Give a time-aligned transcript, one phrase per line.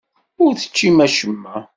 [0.43, 1.55] Ur teččim acemma.